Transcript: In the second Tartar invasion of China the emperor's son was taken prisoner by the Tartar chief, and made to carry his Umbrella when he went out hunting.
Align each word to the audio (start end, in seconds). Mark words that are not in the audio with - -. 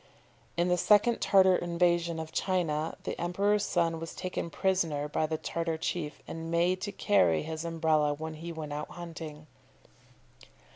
In 0.57 0.67
the 0.67 0.77
second 0.79 1.21
Tartar 1.21 1.55
invasion 1.57 2.19
of 2.19 2.31
China 2.31 2.97
the 3.03 3.21
emperor's 3.21 3.63
son 3.63 3.99
was 3.99 4.15
taken 4.15 4.49
prisoner 4.49 5.07
by 5.07 5.27
the 5.27 5.37
Tartar 5.37 5.77
chief, 5.77 6.23
and 6.27 6.49
made 6.49 6.81
to 6.81 6.91
carry 6.91 7.43
his 7.43 7.63
Umbrella 7.63 8.11
when 8.15 8.33
he 8.33 8.51
went 8.51 8.73
out 8.73 8.89
hunting. 8.89 9.45